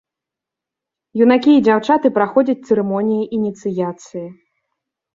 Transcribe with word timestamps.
Юнакі 1.25 1.51
і 1.57 1.61
дзяўчаты 1.69 2.13
праходзяць 2.17 2.59
цырымоніі 2.67 3.23
ініцыяцыі. 3.41 4.27